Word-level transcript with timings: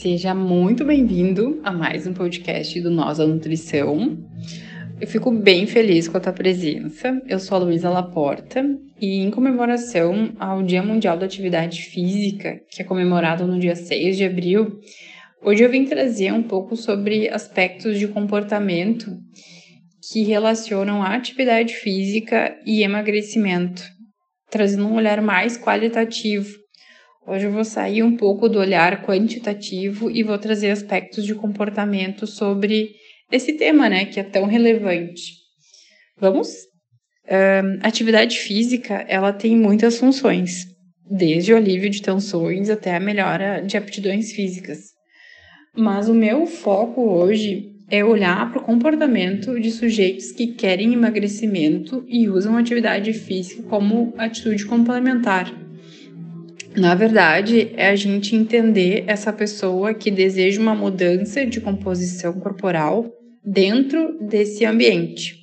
seja 0.00 0.34
muito 0.34 0.82
bem-vindo 0.82 1.60
a 1.62 1.70
mais 1.70 2.06
um 2.06 2.14
podcast 2.14 2.80
do 2.80 2.90
Nós 2.90 3.18
Nutrição. 3.18 4.16
Eu 4.98 5.06
fico 5.06 5.30
bem 5.30 5.66
feliz 5.66 6.08
com 6.08 6.16
a 6.16 6.20
tua 6.20 6.32
presença. 6.32 7.20
Eu 7.28 7.38
sou 7.38 7.56
a 7.56 7.60
Luísa 7.60 7.90
Laporta 7.90 8.64
e 8.98 9.18
em 9.18 9.30
comemoração 9.30 10.32
ao 10.40 10.62
Dia 10.62 10.82
Mundial 10.82 11.18
da 11.18 11.26
Atividade 11.26 11.82
Física, 11.82 12.62
que 12.70 12.80
é 12.80 12.84
comemorado 12.84 13.46
no 13.46 13.60
dia 13.60 13.76
6 13.76 14.16
de 14.16 14.24
abril, 14.24 14.80
hoje 15.42 15.64
eu 15.64 15.70
vim 15.70 15.84
trazer 15.84 16.32
um 16.32 16.44
pouco 16.44 16.76
sobre 16.76 17.28
aspectos 17.28 17.98
de 17.98 18.08
comportamento 18.08 19.14
que 20.10 20.22
relacionam 20.22 21.02
a 21.02 21.14
atividade 21.14 21.74
física 21.74 22.58
e 22.64 22.82
emagrecimento, 22.82 23.82
trazendo 24.50 24.86
um 24.86 24.94
olhar 24.94 25.20
mais 25.20 25.58
qualitativo. 25.58 26.58
Hoje 27.26 27.46
eu 27.46 27.52
vou 27.52 27.64
sair 27.64 28.02
um 28.02 28.16
pouco 28.16 28.48
do 28.48 28.58
olhar 28.58 29.04
quantitativo 29.04 30.10
e 30.10 30.22
vou 30.22 30.38
trazer 30.38 30.70
aspectos 30.70 31.24
de 31.24 31.34
comportamento 31.34 32.26
sobre 32.26 32.90
esse 33.30 33.52
tema, 33.52 33.88
né, 33.88 34.06
que 34.06 34.18
é 34.18 34.22
tão 34.22 34.46
relevante. 34.46 35.34
Vamos? 36.18 36.48
Uh, 37.26 37.78
atividade 37.82 38.38
física, 38.38 39.04
ela 39.06 39.32
tem 39.32 39.56
muitas 39.56 39.98
funções, 39.98 40.64
desde 41.08 41.52
o 41.52 41.56
alívio 41.56 41.90
de 41.90 42.02
tensões 42.02 42.70
até 42.70 42.96
a 42.96 43.00
melhora 43.00 43.60
de 43.60 43.76
aptidões 43.76 44.32
físicas. 44.32 44.78
Mas 45.76 46.08
o 46.08 46.14
meu 46.14 46.46
foco 46.46 47.02
hoje 47.02 47.70
é 47.88 48.04
olhar 48.04 48.50
para 48.50 48.62
o 48.62 48.64
comportamento 48.64 49.60
de 49.60 49.70
sujeitos 49.70 50.32
que 50.32 50.48
querem 50.48 50.92
emagrecimento 50.92 52.04
e 52.08 52.28
usam 52.28 52.56
atividade 52.56 53.12
física 53.12 53.62
como 53.64 54.14
atitude 54.16 54.64
complementar. 54.64 55.59
Na 56.76 56.94
verdade, 56.94 57.72
é 57.76 57.88
a 57.88 57.96
gente 57.96 58.36
entender 58.36 59.04
essa 59.08 59.32
pessoa 59.32 59.92
que 59.92 60.10
deseja 60.10 60.60
uma 60.60 60.74
mudança 60.74 61.44
de 61.44 61.60
composição 61.60 62.34
corporal 62.34 63.10
dentro 63.44 64.16
desse 64.20 64.64
ambiente. 64.64 65.34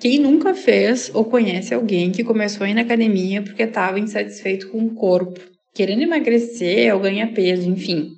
Quem 0.00 0.20
nunca 0.20 0.54
fez 0.54 1.10
ou 1.12 1.24
conhece 1.24 1.74
alguém 1.74 2.12
que 2.12 2.22
começou 2.22 2.64
a 2.64 2.70
ir 2.70 2.74
na 2.74 2.82
academia 2.82 3.42
porque 3.42 3.64
estava 3.64 3.98
insatisfeito 3.98 4.70
com 4.70 4.78
o 4.78 4.94
corpo, 4.94 5.40
querendo 5.74 6.02
emagrecer 6.02 6.94
ou 6.94 7.00
ganhar 7.00 7.26
peso, 7.32 7.68
enfim. 7.68 8.12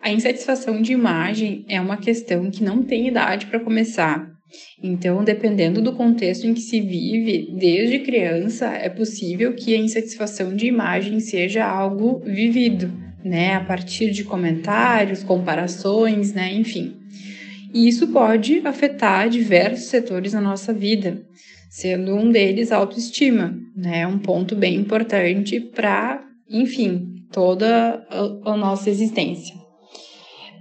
A 0.00 0.10
insatisfação 0.10 0.80
de 0.80 0.92
imagem 0.92 1.66
é 1.68 1.78
uma 1.78 1.98
questão 1.98 2.50
que 2.50 2.64
não 2.64 2.82
tem 2.82 3.08
idade 3.08 3.46
para 3.46 3.60
começar. 3.60 4.37
Então, 4.82 5.24
dependendo 5.24 5.82
do 5.82 5.92
contexto 5.92 6.46
em 6.46 6.54
que 6.54 6.60
se 6.60 6.80
vive, 6.80 7.54
desde 7.58 7.98
criança, 8.00 8.66
é 8.66 8.88
possível 8.88 9.54
que 9.54 9.74
a 9.74 9.78
insatisfação 9.78 10.54
de 10.54 10.66
imagem 10.66 11.20
seja 11.20 11.64
algo 11.64 12.20
vivido, 12.20 12.90
né, 13.24 13.54
a 13.54 13.64
partir 13.64 14.10
de 14.10 14.24
comentários, 14.24 15.22
comparações, 15.22 16.32
né, 16.32 16.52
enfim. 16.54 16.96
E 17.74 17.86
isso 17.88 18.08
pode 18.08 18.60
afetar 18.64 19.28
diversos 19.28 19.86
setores 19.86 20.32
da 20.32 20.40
nossa 20.40 20.72
vida, 20.72 21.22
sendo 21.70 22.14
um 22.14 22.30
deles 22.30 22.72
a 22.72 22.76
autoestima, 22.76 23.54
né, 23.76 24.06
um 24.06 24.18
ponto 24.18 24.56
bem 24.56 24.76
importante 24.76 25.60
para, 25.60 26.24
enfim, 26.48 27.16
toda 27.30 28.06
a 28.44 28.56
nossa 28.56 28.88
existência. 28.88 29.54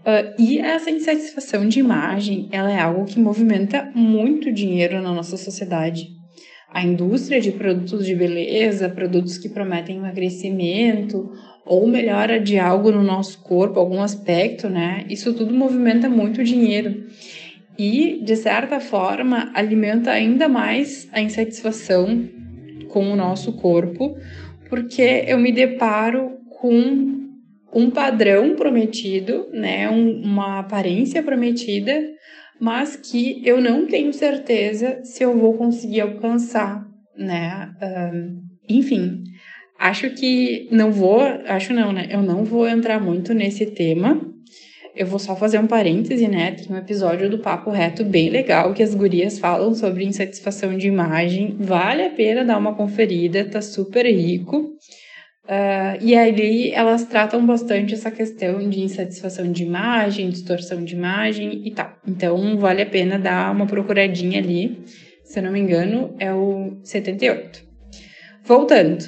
Uh, 0.07 0.33
e 0.39 0.57
essa 0.57 0.89
insatisfação 0.89 1.67
de 1.67 1.81
imagem, 1.81 2.47
ela 2.49 2.71
é 2.71 2.79
algo 2.79 3.03
que 3.03 3.19
movimenta 3.19 3.91
muito 3.93 4.49
dinheiro 4.53 5.01
na 5.01 5.13
nossa 5.13 5.35
sociedade. 5.35 6.07
A 6.71 6.81
indústria 6.81 7.41
de 7.41 7.51
produtos 7.51 8.05
de 8.05 8.15
beleza, 8.15 8.87
produtos 8.87 9.37
que 9.37 9.49
prometem 9.49 9.97
emagrecimento 9.97 11.29
ou 11.65 11.85
melhora 11.85 12.39
de 12.39 12.57
algo 12.57 12.89
no 12.89 13.03
nosso 13.03 13.43
corpo, 13.43 13.81
algum 13.81 14.01
aspecto, 14.01 14.69
né? 14.69 15.05
Isso 15.09 15.33
tudo 15.33 15.53
movimenta 15.53 16.09
muito 16.09 16.41
dinheiro. 16.41 17.03
E, 17.77 18.21
de 18.23 18.35
certa 18.37 18.79
forma, 18.79 19.51
alimenta 19.53 20.11
ainda 20.11 20.47
mais 20.47 21.09
a 21.11 21.19
insatisfação 21.19 22.29
com 22.87 23.11
o 23.11 23.15
nosso 23.17 23.51
corpo, 23.57 24.15
porque 24.69 25.25
eu 25.27 25.37
me 25.37 25.51
deparo 25.51 26.37
com 26.61 27.16
um 27.73 27.89
padrão 27.89 28.55
prometido, 28.55 29.47
né, 29.51 29.89
um, 29.89 30.21
uma 30.23 30.59
aparência 30.59 31.21
prometida, 31.21 32.01
mas 32.59 32.95
que 32.95 33.41
eu 33.45 33.61
não 33.61 33.85
tenho 33.85 34.11
certeza 34.13 34.99
se 35.03 35.23
eu 35.23 35.37
vou 35.37 35.53
conseguir 35.53 36.01
alcançar, 36.01 36.83
né? 37.15 37.69
Enfim, 38.67 39.23
acho 39.77 40.09
que 40.11 40.67
não 40.71 40.91
vou, 40.91 41.21
acho 41.21 41.73
não, 41.73 41.93
né? 41.93 42.07
Eu 42.09 42.23
não 42.23 42.43
vou 42.43 42.67
entrar 42.67 42.99
muito 42.99 43.33
nesse 43.33 43.67
tema. 43.67 44.19
Eu 44.95 45.05
vou 45.05 45.19
só 45.19 45.35
fazer 45.35 45.59
um 45.59 45.67
parêntese, 45.67 46.27
né? 46.27 46.53
Tem 46.53 46.75
um 46.75 46.79
episódio 46.79 47.29
do 47.29 47.37
Papo 47.37 47.69
Reto 47.69 48.03
bem 48.03 48.29
legal 48.31 48.73
que 48.73 48.81
as 48.81 48.95
gurias 48.95 49.37
falam 49.37 49.75
sobre 49.75 50.03
insatisfação 50.03 50.75
de 50.75 50.87
imagem. 50.87 51.55
Vale 51.59 52.01
a 52.01 52.09
pena 52.09 52.43
dar 52.43 52.57
uma 52.57 52.73
conferida, 52.73 53.45
tá 53.45 53.61
super 53.61 54.07
rico. 54.07 54.71
Uh, 55.47 55.95
e 56.01 56.13
ali 56.13 56.71
elas 56.71 57.05
tratam 57.05 57.45
bastante 57.45 57.93
essa 57.93 58.11
questão 58.11 58.69
de 58.69 58.81
insatisfação 58.81 59.49
de 59.49 59.63
imagem, 59.63 60.29
distorção 60.29 60.83
de 60.83 60.93
imagem 60.93 61.61
e 61.65 61.71
tal. 61.71 61.93
Então 62.05 62.57
vale 62.57 62.81
a 62.81 62.85
pena 62.85 63.17
dar 63.17 63.55
uma 63.55 63.65
procuradinha 63.65 64.39
ali. 64.39 64.83
Se 65.23 65.39
eu 65.39 65.43
não 65.43 65.53
me 65.53 65.59
engano, 65.59 66.13
é 66.19 66.33
o 66.33 66.77
78. 66.83 67.63
Voltando 68.43 69.05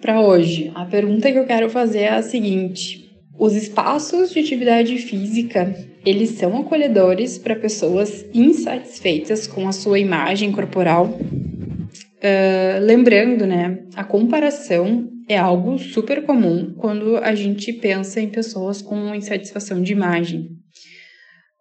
para 0.00 0.22
hoje, 0.22 0.72
a 0.74 0.86
pergunta 0.86 1.30
que 1.30 1.38
eu 1.38 1.46
quero 1.46 1.68
fazer 1.68 2.00
é 2.00 2.12
a 2.14 2.22
seguinte: 2.22 3.10
os 3.38 3.54
espaços 3.54 4.32
de 4.32 4.38
atividade 4.38 4.96
física 4.96 5.74
eles 6.06 6.30
são 6.30 6.56
acolhedores 6.56 7.36
para 7.36 7.54
pessoas 7.54 8.24
insatisfeitas 8.32 9.46
com 9.46 9.68
a 9.68 9.72
sua 9.72 9.98
imagem 9.98 10.52
corporal? 10.52 11.06
Uh, 11.06 12.80
lembrando, 12.80 13.46
né, 13.46 13.80
a 13.94 14.04
comparação 14.04 15.13
é 15.28 15.38
algo 15.38 15.78
super 15.78 16.24
comum 16.24 16.74
quando 16.76 17.16
a 17.16 17.34
gente 17.34 17.72
pensa 17.72 18.20
em 18.20 18.28
pessoas 18.28 18.82
com 18.82 19.14
insatisfação 19.14 19.82
de 19.82 19.92
imagem. 19.92 20.50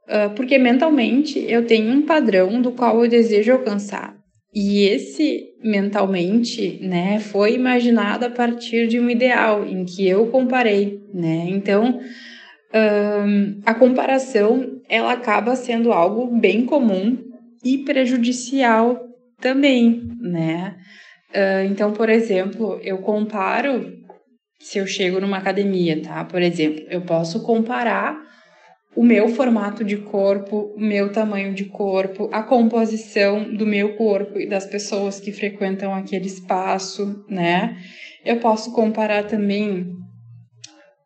Uh, 0.07 0.33
porque 0.35 0.57
mentalmente 0.57 1.39
eu 1.39 1.65
tenho 1.65 1.89
um 1.91 2.01
padrão 2.01 2.61
do 2.61 2.71
qual 2.71 3.03
eu 3.03 3.09
desejo 3.09 3.53
alcançar. 3.53 4.15
E 4.53 4.83
esse 4.83 5.45
mentalmente, 5.63 6.77
né, 6.81 7.19
foi 7.19 7.55
imaginado 7.55 8.25
a 8.25 8.29
partir 8.29 8.87
de 8.87 8.99
um 8.99 9.09
ideal 9.09 9.65
em 9.65 9.85
que 9.85 10.05
eu 10.07 10.27
comparei, 10.27 11.01
né? 11.13 11.45
Então, 11.47 11.99
uh, 11.99 13.61
a 13.65 13.73
comparação 13.73 14.81
ela 14.89 15.13
acaba 15.13 15.55
sendo 15.55 15.91
algo 15.91 16.37
bem 16.37 16.65
comum 16.65 17.17
e 17.63 17.79
prejudicial 17.79 18.99
também, 19.39 20.03
né? 20.19 20.75
Uh, 21.33 21.65
então, 21.69 21.93
por 21.93 22.09
exemplo, 22.09 22.79
eu 22.83 22.99
comparo 22.99 23.91
se 24.59 24.77
eu 24.77 24.87
chego 24.87 25.19
numa 25.19 25.37
academia, 25.37 26.01
tá? 26.01 26.23
Por 26.23 26.41
exemplo, 26.41 26.85
eu 26.89 27.01
posso 27.01 27.43
comparar 27.43 28.17
o 28.95 29.03
meu 29.03 29.27
formato 29.27 29.83
de 29.83 29.97
corpo, 29.97 30.73
o 30.75 30.79
meu 30.79 31.11
tamanho 31.11 31.53
de 31.53 31.65
corpo, 31.65 32.29
a 32.31 32.43
composição 32.43 33.43
do 33.55 33.65
meu 33.65 33.95
corpo 33.95 34.39
e 34.39 34.47
das 34.47 34.65
pessoas 34.65 35.19
que 35.19 35.31
frequentam 35.31 35.93
aquele 35.93 36.27
espaço, 36.27 37.25
né? 37.27 37.75
Eu 38.23 38.39
posso 38.39 38.71
comparar 38.71 39.23
também 39.23 39.91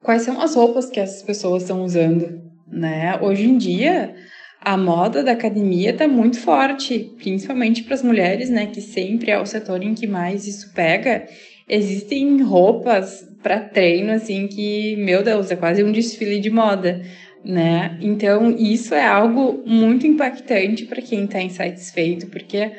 quais 0.02 0.24
são 0.24 0.42
as 0.42 0.56
roupas 0.56 0.90
que 0.90 1.00
essas 1.00 1.24
pessoas 1.24 1.64
estão 1.64 1.84
usando, 1.84 2.42
né? 2.68 3.18
Hoje 3.22 3.46
em 3.46 3.58
dia, 3.58 4.14
a 4.62 4.76
moda 4.76 5.24
da 5.24 5.32
academia 5.32 5.92
está 5.92 6.08
muito 6.08 6.40
forte, 6.40 7.12
principalmente 7.18 7.84
para 7.84 7.94
as 7.94 8.04
mulheres, 8.04 8.50
né, 8.50 8.66
que 8.68 8.82
sempre 8.82 9.32
é 9.32 9.40
o 9.40 9.46
setor 9.46 9.84
em 9.84 9.94
que 9.94 10.08
mais 10.08 10.48
isso 10.48 10.74
pega. 10.74 11.28
Existem 11.70 12.42
roupas 12.42 13.28
para 13.44 13.60
treino 13.60 14.12
assim 14.12 14.48
que, 14.48 14.96
meu 14.98 15.24
Deus, 15.24 15.52
é 15.52 15.56
quase 15.56 15.84
um 15.84 15.92
desfile 15.92 16.40
de 16.40 16.50
moda, 16.50 17.02
né? 17.44 17.98
Então, 18.02 18.52
isso 18.52 18.94
é 18.94 19.06
algo 19.06 19.64
muito 19.66 20.08
impactante 20.08 20.86
para 20.86 21.02
quem 21.02 21.26
está 21.26 21.42
insatisfeito, 21.42 22.28
porque 22.28 22.72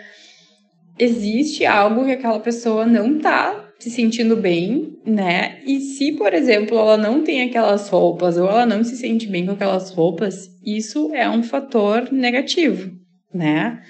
existe 0.98 1.64
algo 1.64 2.04
que 2.04 2.12
aquela 2.12 2.40
pessoa 2.40 2.84
não 2.84 3.16
está 3.16 3.67
se 3.78 3.90
sentindo 3.90 4.36
bem, 4.36 4.98
né? 5.06 5.60
E 5.64 5.80
se, 5.80 6.12
por 6.12 6.34
exemplo, 6.34 6.76
ela 6.76 6.96
não 6.96 7.22
tem 7.22 7.42
aquelas 7.42 7.88
roupas 7.88 8.36
ou 8.36 8.48
ela 8.48 8.66
não 8.66 8.82
se 8.82 8.96
sente 8.96 9.28
bem 9.28 9.46
com 9.46 9.52
aquelas 9.52 9.90
roupas, 9.90 10.48
isso 10.64 11.14
é 11.14 11.28
um 11.30 11.42
fator 11.42 12.12
negativo, 12.12 12.90
né? 13.32 13.80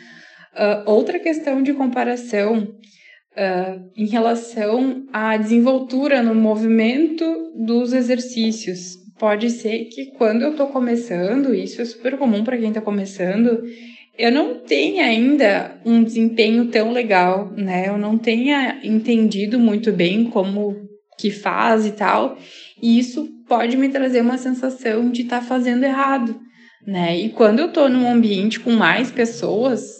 Uh, 0.54 0.90
outra 0.90 1.18
questão 1.18 1.62
de 1.62 1.72
comparação 1.72 2.58
uh, 2.58 3.90
em 3.96 4.06
relação 4.06 5.06
à 5.12 5.36
desenvoltura 5.36 6.22
no 6.22 6.34
movimento 6.34 7.24
dos 7.56 7.92
exercícios. 7.92 8.96
Pode 9.18 9.50
ser 9.50 9.86
que 9.86 10.12
quando 10.12 10.42
eu 10.42 10.50
estou 10.50 10.68
começando, 10.68 11.54
isso 11.54 11.80
é 11.80 11.84
super 11.84 12.16
comum 12.18 12.44
para 12.44 12.58
quem 12.58 12.68
está 12.68 12.80
começando, 12.80 13.62
eu 14.18 14.32
não 14.32 14.56
tenha 14.56 15.04
ainda 15.04 15.80
um 15.86 16.02
desempenho 16.02 16.66
tão 16.66 16.90
legal, 16.90 17.52
né? 17.56 17.88
Eu 17.88 17.96
não 17.96 18.18
tenha 18.18 18.80
entendido 18.82 19.60
muito 19.60 19.92
bem 19.92 20.24
como 20.24 20.76
que 21.16 21.30
faz 21.30 21.86
e 21.86 21.92
tal. 21.92 22.36
E 22.82 22.98
isso 22.98 23.28
pode 23.46 23.76
me 23.76 23.88
trazer 23.88 24.20
uma 24.20 24.36
sensação 24.36 25.10
de 25.10 25.22
estar 25.22 25.40
tá 25.40 25.46
fazendo 25.46 25.84
errado, 25.84 26.36
né? 26.84 27.16
E 27.16 27.28
quando 27.28 27.60
eu 27.60 27.72
tô 27.72 27.88
num 27.88 28.10
ambiente 28.10 28.58
com 28.58 28.72
mais 28.72 29.12
pessoas, 29.12 29.98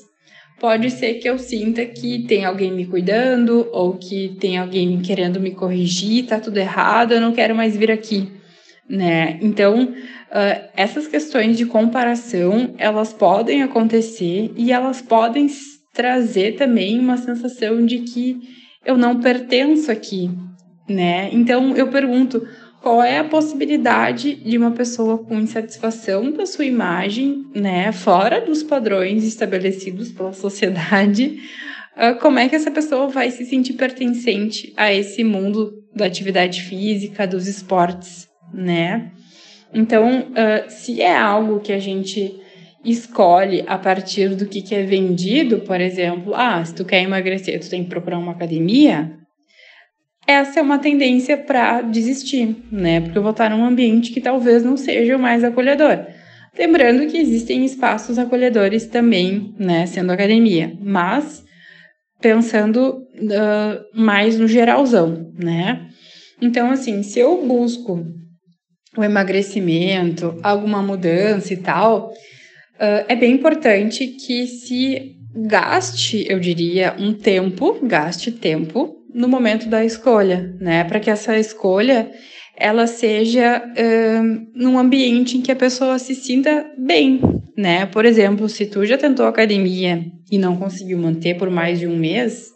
pode 0.59 0.91
ser 0.91 1.14
que 1.14 1.29
eu 1.29 1.38
sinta 1.38 1.87
que 1.87 2.25
tem 2.26 2.44
alguém 2.44 2.73
me 2.73 2.87
cuidando 2.87 3.69
ou 3.73 3.94
que 3.94 4.37
tem 4.41 4.59
alguém 4.59 5.00
querendo 5.00 5.38
me 5.38 5.53
corrigir, 5.53 6.26
tá 6.26 6.41
tudo 6.41 6.59
errado, 6.59 7.12
eu 7.12 7.21
não 7.21 7.32
quero 7.32 7.55
mais 7.55 7.76
vir 7.76 7.93
aqui, 7.93 8.29
né? 8.88 9.38
Então, 9.41 9.94
Uh, 10.30 10.69
essas 10.76 11.06
questões 11.06 11.56
de 11.56 11.64
comparação, 11.64 12.75
elas 12.76 13.14
podem 13.14 13.62
acontecer 13.62 14.52
e 14.56 14.70
elas 14.70 15.00
podem 15.00 15.48
trazer 15.94 16.56
também 16.56 16.98
uma 16.98 17.16
sensação 17.16 17.84
de 17.84 18.00
que 18.00 18.38
eu 18.84 18.96
não 18.96 19.20
pertenço 19.20 19.90
aqui, 19.90 20.30
né? 20.88 21.30
Então 21.32 21.75
eu 21.75 21.88
pergunto, 21.88 22.46
qual 22.82 23.02
é 23.02 23.19
a 23.19 23.25
possibilidade 23.25 24.34
de 24.34 24.56
uma 24.56 24.70
pessoa 24.70 25.19
com 25.19 25.40
insatisfação 25.40 26.30
da 26.30 26.46
sua 26.46 26.64
imagem, 26.64 27.44
né, 27.54 27.90
fora 27.90 28.40
dos 28.40 28.62
padrões 28.62 29.25
estabelecidos 29.25 30.12
pela 30.12 30.32
sociedade, 30.32 31.40
uh, 31.96 32.19
como 32.20 32.38
é 32.38 32.48
que 32.48 32.56
essa 32.56 32.70
pessoa 32.70 33.08
vai 33.08 33.30
se 33.30 33.44
sentir 33.44 33.72
pertencente 33.72 34.72
a 34.76 34.92
esse 34.92 35.25
mundo 35.25 35.72
da 35.94 36.06
atividade 36.06 36.62
física, 36.62 37.26
dos 37.26 37.48
esportes, 37.48 38.28
né? 38.52 39.10
Então, 39.73 40.20
uh, 40.20 40.70
se 40.70 41.00
é 41.00 41.17
algo 41.17 41.61
que 41.61 41.73
a 41.73 41.79
gente 41.79 42.41
escolhe 42.85 43.65
a 43.67 43.76
partir 43.76 44.35
do 44.35 44.47
que, 44.47 44.62
que 44.62 44.75
é 44.75 44.82
vendido, 44.82 45.61
por 45.61 45.81
exemplo, 45.81 46.35
ah, 46.35 46.65
se 46.65 46.75
tu 46.75 46.85
quer 46.85 47.03
emagrecer, 47.03 47.61
tu 47.61 47.69
tem 47.69 47.85
que 47.85 47.91
procurar 47.91 48.19
uma 48.19 48.32
academia, 48.32 49.12
essa 50.26 50.61
é 50.61 50.62
uma 50.62 50.79
tendência 50.79 51.37
para 51.37 51.81
desistir, 51.82 52.56
né? 52.70 53.00
Porque 53.00 53.17
eu 53.17 53.23
vou 53.23 53.31
estar 53.31 53.50
num 53.50 53.65
ambiente 53.65 54.12
que 54.12 54.20
talvez 54.20 54.62
não 54.62 54.76
seja 54.76 55.17
o 55.17 55.19
mais 55.19 55.43
acolhedor. 55.43 56.06
Lembrando 56.56 57.06
que 57.06 57.17
existem 57.17 57.64
espaços 57.64 58.19
acolhedores 58.19 58.87
também, 58.87 59.55
né, 59.59 59.87
sendo 59.87 60.12
academia, 60.12 60.76
mas 60.81 61.44
pensando 62.21 63.06
uh, 63.14 63.99
mais 63.99 64.38
no 64.38 64.49
geralzão, 64.49 65.32
né? 65.38 65.87
Então, 66.43 66.71
assim, 66.71 67.03
se 67.03 67.21
eu 67.21 67.47
busco 67.47 68.05
o 68.96 69.05
emagrecimento, 69.05 70.38
alguma 70.43 70.82
mudança 70.82 71.52
e 71.52 71.56
tal, 71.56 72.08
uh, 72.08 73.05
é 73.08 73.14
bem 73.14 73.35
importante 73.35 74.06
que 74.06 74.46
se 74.46 75.17
gaste, 75.35 76.26
eu 76.29 76.40
diria, 76.40 76.96
um 76.99 77.12
tempo, 77.12 77.79
gaste 77.82 78.32
tempo 78.32 78.96
no 79.14 79.29
momento 79.29 79.69
da 79.69 79.85
escolha, 79.85 80.55
né? 80.61 80.85
Para 80.85 81.00
que 81.00 81.11
essa 81.11 81.38
escolha 81.38 82.11
ela 82.56 82.87
seja 82.88 83.62
uh, 83.62 84.49
num 84.55 84.79
ambiente 84.79 85.38
em 85.38 85.43
que 85.43 85.52
a 85.52 85.56
pessoa 85.56 85.99
se 85.99 86.14
sinta 86.14 86.67
bem, 86.76 87.20
né? 87.56 87.87
Por 87.87 88.05
exemplo, 88.05 88.49
se 88.49 88.67
tu 88.67 88.85
já 88.85 88.99
tentou 88.99 89.26
academia 89.26 90.05
e 90.31 90.38
não 90.38 90.56
conseguiu 90.56 90.99
manter 90.99 91.37
por 91.37 91.50
mais 91.50 91.79
de 91.79 91.87
um 91.87 91.96
mês, 91.96 92.49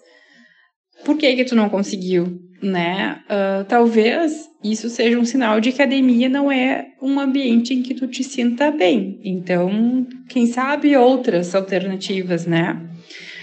por 1.04 1.16
que 1.16 1.34
que 1.36 1.44
tu 1.44 1.54
não 1.54 1.68
conseguiu? 1.68 2.40
Né? 2.62 3.20
Uh, 3.24 3.64
talvez 3.64 4.48
isso 4.62 4.88
seja 4.88 5.18
um 5.18 5.24
sinal 5.24 5.60
de 5.60 5.72
que 5.72 5.82
a 5.82 5.84
academia 5.84 6.28
não 6.28 6.50
é 6.50 6.86
um 7.02 7.18
ambiente 7.18 7.74
em 7.74 7.82
que 7.82 7.94
tu 7.94 8.06
te 8.06 8.22
sinta 8.22 8.70
bem. 8.70 9.18
Então, 9.24 10.06
quem 10.28 10.46
sabe 10.46 10.96
outras 10.96 11.54
alternativas, 11.54 12.46
né? 12.46 12.80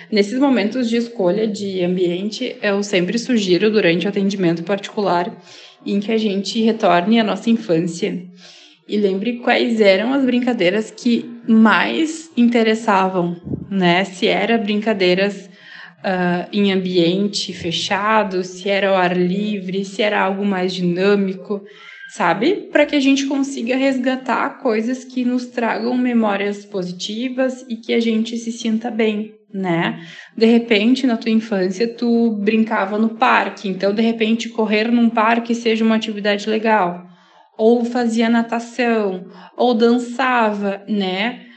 Nesses 0.10 0.39
momentos 0.39 0.89
de 0.89 0.98
escolha 0.98 1.45
de 1.45 1.83
ambiente, 1.83 2.56
eu 2.63 2.81
sempre 2.81 3.19
sugiro, 3.19 3.69
durante 3.69 4.06
o 4.06 4.10
atendimento 4.10 4.63
particular, 4.63 5.31
em 5.86 6.00
que 6.00 6.12
a 6.12 6.18
gente 6.18 6.62
retorne 6.62 7.19
à 7.19 7.24
nossa 7.24 7.50
infância 7.50 8.25
e 8.88 8.98
lembre 8.98 9.33
quais 9.33 9.80
eram 9.80 10.13
as 10.13 10.25
brincadeiras 10.25 10.89
que 10.89 11.30
mais 11.48 12.31
interessavam, 12.36 13.36
né? 13.69 14.04
Se 14.04 14.27
eram 14.27 14.63
brincadeiras 14.63 15.49
uh, 16.00 16.48
em 16.51 16.72
ambiente 16.72 17.54
fechado, 17.54 18.44
se 18.44 18.69
era 18.69 18.90
ao 18.90 18.96
ar 18.96 19.16
livre, 19.16 19.86
se 19.86 20.01
era 20.01 20.22
algo 20.22 20.46
mais 20.46 20.74
dinâmico, 20.74 21.63
sabe? 22.10 22.68
Para 22.72 22.86
que 22.86 22.96
a 22.96 23.00
gente 23.00 23.25
consiga 23.28 23.75
resgatar 23.75 24.60
coisas 24.60 25.04
que 25.04 25.24
nos 25.24 25.46
tragam 25.46 25.96
memórias 25.98 26.66
positivas 26.66 27.66
e 27.69 27.75
que 27.75 27.94
a 27.94 28.00
gente 28.00 28.38
se 28.38 28.51
sinta 28.51 28.90
bem, 28.90 29.36
né? 29.54 30.04
De 30.36 30.46
repente, 30.46 31.06
na 31.06 31.18
tua 31.18 31.31
infância, 31.31 31.88
tu 31.88 32.31
brincava 32.31 32.98
no 32.98 33.10
parque, 33.10 33.68
então 33.68 33.94
de 33.94 34.01
repente 34.01 34.50
correr 34.50 34.92
num 34.92 35.10
parque 35.10 35.54
seja 35.54 35.86
uma 35.86 35.96
atividade 35.96 36.50
legal. 36.50 37.07
Ou 37.57 37.84
fazia 37.84 38.30
natação, 38.30 39.25
ou 39.57 39.74
dançava, 39.74 40.81
né? 40.88 41.49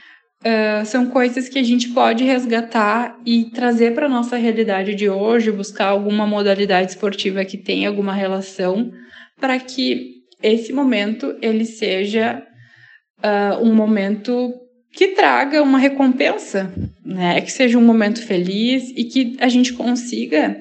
Uh, 0.42 0.84
são 0.84 1.06
coisas 1.06 1.48
que 1.48 1.58
a 1.58 1.62
gente 1.62 1.90
pode 1.90 2.24
resgatar 2.24 3.16
e 3.24 3.44
trazer 3.44 3.94
para 3.94 4.06
a 4.06 4.08
nossa 4.08 4.36
realidade 4.36 4.92
de 4.94 5.08
hoje, 5.08 5.52
buscar 5.52 5.86
alguma 5.86 6.26
modalidade 6.26 6.90
esportiva 6.90 7.44
que 7.44 7.56
tenha 7.56 7.88
alguma 7.88 8.12
relação, 8.12 8.90
para 9.40 9.56
que 9.60 10.22
esse 10.42 10.72
momento 10.72 11.36
ele 11.40 11.64
seja 11.64 12.42
uh, 13.22 13.64
um 13.64 13.72
momento 13.72 14.52
que 14.92 15.08
traga 15.08 15.62
uma 15.62 15.78
recompensa, 15.78 16.72
né? 17.04 17.40
Que 17.40 17.50
seja 17.50 17.78
um 17.78 17.84
momento 17.84 18.20
feliz 18.20 18.92
e 18.96 19.04
que 19.04 19.36
a 19.40 19.48
gente 19.48 19.72
consiga, 19.72 20.56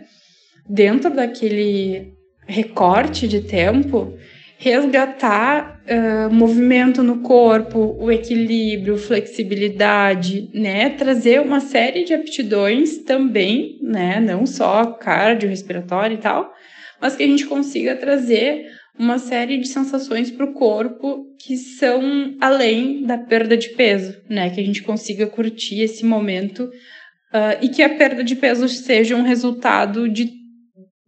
dentro 0.69 1.09
daquele 1.09 2.13
recorte 2.47 3.27
de 3.27 3.41
tempo, 3.41 4.13
resgatar 4.61 5.81
uh, 5.87 6.31
movimento 6.31 7.01
no 7.01 7.21
corpo, 7.21 7.97
o 7.99 8.11
equilíbrio, 8.11 8.95
flexibilidade, 8.95 10.51
né? 10.53 10.91
Trazer 10.91 11.41
uma 11.41 11.59
série 11.59 12.03
de 12.03 12.13
aptidões 12.13 12.99
também, 12.99 13.79
né? 13.81 14.19
Não 14.19 14.45
só 14.45 14.85
cardio, 14.85 15.49
respiratório 15.49 16.13
e 16.13 16.19
tal, 16.19 16.53
mas 17.01 17.15
que 17.15 17.23
a 17.23 17.27
gente 17.27 17.47
consiga 17.47 17.95
trazer 17.95 18.67
uma 18.99 19.17
série 19.17 19.57
de 19.57 19.67
sensações 19.67 20.29
para 20.29 20.45
o 20.45 20.53
corpo 20.53 21.25
que 21.43 21.57
são 21.57 22.35
além 22.39 23.03
da 23.03 23.17
perda 23.17 23.57
de 23.57 23.69
peso, 23.69 24.15
né? 24.29 24.51
Que 24.51 24.61
a 24.61 24.63
gente 24.63 24.83
consiga 24.83 25.25
curtir 25.25 25.81
esse 25.81 26.05
momento 26.05 26.65
uh, 26.65 27.57
e 27.63 27.69
que 27.69 27.81
a 27.81 27.89
perda 27.89 28.23
de 28.23 28.35
peso 28.35 28.69
seja 28.69 29.15
um 29.15 29.23
resultado 29.23 30.07
de, 30.07 30.29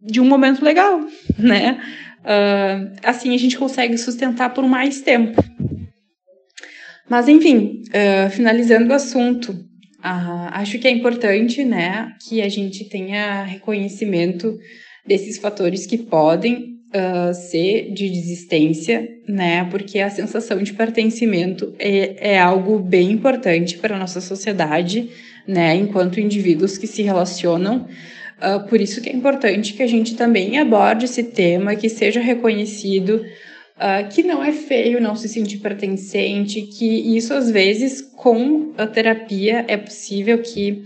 de 0.00 0.20
um 0.20 0.24
momento 0.24 0.64
legal, 0.64 1.06
né? 1.38 1.80
Uh, 2.24 2.96
assim 3.02 3.34
a 3.34 3.38
gente 3.38 3.58
consegue 3.58 3.98
sustentar 3.98 4.52
por 4.54 4.66
mais 4.66 5.02
tempo. 5.02 5.42
Mas, 7.08 7.28
enfim, 7.28 7.82
uh, 7.88 8.30
finalizando 8.30 8.90
o 8.90 8.94
assunto, 8.94 9.52
uh, 9.52 10.48
acho 10.52 10.78
que 10.78 10.88
é 10.88 10.90
importante 10.90 11.62
né, 11.62 12.10
que 12.26 12.40
a 12.40 12.48
gente 12.48 12.88
tenha 12.88 13.44
reconhecimento 13.44 14.56
desses 15.06 15.36
fatores 15.38 15.86
que 15.86 15.98
podem 15.98 16.72
ser 17.50 17.92
de 17.92 18.08
desistência, 18.08 19.08
né? 19.28 19.64
Porque 19.64 19.98
a 19.98 20.08
sensação 20.08 20.62
de 20.62 20.72
pertencimento 20.72 21.74
é, 21.76 22.34
é 22.34 22.38
algo 22.38 22.78
bem 22.78 23.10
importante 23.10 23.76
para 23.78 23.96
a 23.96 23.98
nossa 23.98 24.20
sociedade, 24.20 25.10
né? 25.44 25.74
Enquanto 25.74 26.20
indivíduos 26.20 26.78
que 26.78 26.86
se 26.86 27.02
relacionam 27.02 27.88
Uh, 28.42 28.66
por 28.68 28.80
isso 28.80 29.00
que 29.00 29.08
é 29.08 29.12
importante 29.12 29.74
que 29.74 29.82
a 29.82 29.86
gente 29.86 30.16
também 30.16 30.58
aborde 30.58 31.04
esse 31.04 31.22
tema, 31.22 31.76
que 31.76 31.88
seja 31.88 32.20
reconhecido, 32.20 33.24
uh, 33.76 34.08
que 34.12 34.22
não 34.22 34.42
é 34.42 34.52
feio 34.52 35.00
não 35.00 35.14
se 35.14 35.28
sentir 35.28 35.58
pertencente, 35.58 36.62
que 36.62 37.16
isso 37.16 37.32
às 37.32 37.50
vezes 37.50 38.00
com 38.00 38.72
a 38.76 38.86
terapia 38.86 39.64
é 39.68 39.76
possível 39.76 40.38
que 40.38 40.82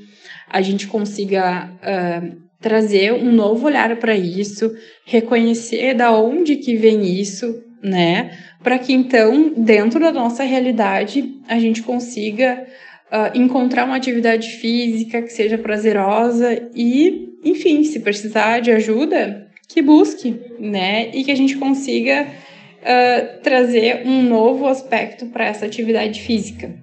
a 0.48 0.60
gente 0.60 0.86
consiga 0.86 1.70
uh, 1.72 2.36
trazer 2.60 3.12
um 3.12 3.32
novo 3.32 3.66
olhar 3.66 3.96
para 3.96 4.14
isso, 4.14 4.70
reconhecer 5.06 5.94
da 5.94 6.12
onde 6.12 6.56
que 6.56 6.76
vem 6.76 7.06
isso, 7.20 7.62
né? 7.82 8.36
Para 8.62 8.78
que 8.78 8.92
então, 8.92 9.54
dentro 9.56 10.00
da 10.00 10.12
nossa 10.12 10.42
realidade, 10.42 11.34
a 11.46 11.58
gente 11.58 11.82
consiga 11.82 12.66
encontrar 13.34 13.86
uma 13.86 13.96
atividade 13.96 14.50
física 14.56 15.22
que 15.22 15.32
seja 15.32 15.56
prazerosa 15.56 16.68
e 16.74 17.27
enfim, 17.44 17.84
se 17.84 18.00
precisar 18.00 18.60
de 18.60 18.70
ajuda, 18.70 19.48
que 19.68 19.82
busque, 19.82 20.40
né? 20.58 21.10
E 21.12 21.24
que 21.24 21.30
a 21.30 21.36
gente 21.36 21.56
consiga 21.56 22.26
uh, 22.26 23.42
trazer 23.42 24.02
um 24.06 24.22
novo 24.22 24.66
aspecto 24.66 25.26
para 25.26 25.46
essa 25.46 25.66
atividade 25.66 26.20
física, 26.20 26.74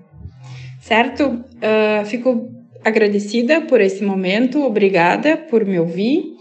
certo? 0.82 1.26
Uh, 1.26 2.06
fico 2.06 2.50
agradecida 2.84 3.62
por 3.62 3.82
esse 3.82 4.04
momento, 4.04 4.64
obrigada 4.64 5.36
por 5.36 5.66
me 5.66 5.80
ouvir. 5.80 6.36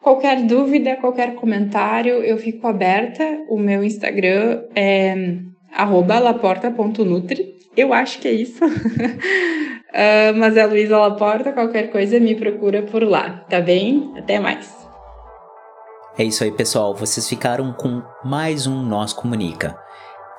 Qualquer 0.00 0.42
dúvida, 0.42 0.96
qualquer 0.96 1.34
comentário, 1.34 2.14
eu 2.24 2.36
fico 2.36 2.66
aberta. 2.66 3.22
O 3.48 3.56
meu 3.56 3.84
Instagram 3.84 4.64
é 4.74 5.38
laporta.nutri. 5.78 7.51
Eu 7.76 7.92
acho 7.92 8.18
que 8.18 8.28
é 8.28 8.32
isso. 8.32 8.64
uh, 8.64 8.70
mas 10.36 10.56
é 10.56 10.66
Luísa 10.66 10.98
Laporta, 10.98 11.52
qualquer 11.52 11.90
coisa 11.90 12.20
me 12.20 12.34
procura 12.34 12.82
por 12.82 13.02
lá, 13.02 13.44
tá 13.48 13.60
bem? 13.60 14.12
Até 14.16 14.38
mais. 14.38 14.82
É 16.18 16.24
isso 16.24 16.44
aí, 16.44 16.52
pessoal. 16.52 16.94
Vocês 16.94 17.28
ficaram 17.28 17.72
com 17.72 18.02
mais 18.22 18.66
um 18.66 18.82
Nós 18.82 19.12
Comunica. 19.12 19.78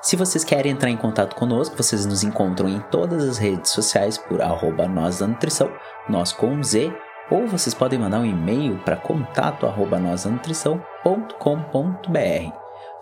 Se 0.00 0.16
vocês 0.16 0.44
querem 0.44 0.72
entrar 0.72 0.90
em 0.90 0.96
contato 0.96 1.34
conosco, 1.34 1.76
vocês 1.76 2.06
nos 2.06 2.22
encontram 2.22 2.68
em 2.68 2.78
todas 2.90 3.24
as 3.24 3.38
redes 3.38 3.70
sociais 3.72 4.18
por 4.18 4.40
arroba 4.40 4.86
nós 4.86 5.18
da 5.18 5.26
nutrição, 5.26 5.72
nós 6.08 6.32
com 6.32 6.62
Z, 6.62 6.92
ou 7.30 7.46
vocês 7.46 7.74
podem 7.74 7.98
mandar 7.98 8.20
um 8.20 8.26
e-mail 8.26 8.78
para 8.84 8.96
contato 8.96 9.66
arroba 9.66 9.98